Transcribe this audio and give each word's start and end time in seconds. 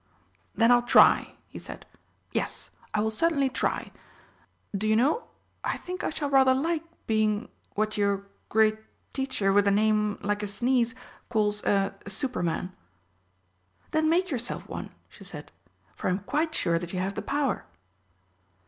"Then 0.55 0.71
I'll 0.71 0.81
try," 0.81 1.35
he 1.47 1.59
said. 1.59 1.85
"Yes, 2.31 2.71
I 2.91 3.01
will 3.01 3.11
certainly 3.11 3.49
try. 3.49 3.91
Do 4.75 4.87
you 4.87 4.95
know, 4.95 5.25
I 5.63 5.77
think 5.77 6.03
I 6.03 6.09
shall 6.09 6.27
rather 6.27 6.55
like 6.55 6.81
being 7.05 7.49
what 7.75 7.97
your 7.99 8.25
great 8.49 8.79
teacher 9.13 9.53
with 9.53 9.67
a 9.67 9.69
name 9.69 10.17
like 10.23 10.41
a 10.41 10.47
sneeze 10.47 10.95
calls 11.29 11.61
a 11.65 11.93
Superman." 12.07 12.75
"Then 13.91 14.09
make 14.09 14.31
yourself 14.31 14.67
one," 14.67 14.89
she 15.07 15.23
said, 15.23 15.51
"for 15.93 16.07
I 16.07 16.09
am 16.09 16.19
quite 16.21 16.55
sure 16.55 16.79
that 16.79 16.93
you 16.93 16.97
have 16.97 17.13
the 17.13 17.21
power." 17.21 17.65